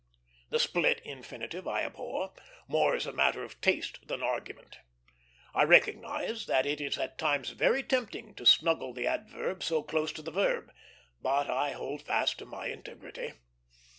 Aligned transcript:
The 0.49 0.57
split 0.57 0.99
infinitive 1.05 1.67
I 1.67 1.83
abhor, 1.83 2.33
more 2.67 2.95
as 2.95 3.05
a 3.05 3.11
matter 3.13 3.43
of 3.43 3.61
taste 3.61 4.07
than 4.07 4.23
argument. 4.23 4.79
I 5.53 5.61
recognize 5.63 6.47
that 6.47 6.65
it 6.65 6.81
is 6.81 6.97
at 6.97 7.19
times 7.19 7.51
very 7.51 7.83
tempting 7.83 8.33
to 8.33 8.45
snuggle 8.47 8.93
the 8.95 9.05
adverb 9.05 9.61
so 9.61 9.83
close 9.83 10.11
to 10.13 10.23
the 10.23 10.31
verb; 10.31 10.71
but 11.21 11.51
I 11.51 11.73
hold 11.73 12.01
fast 12.01 12.43
my 12.43 12.65
integrity. 12.69 13.33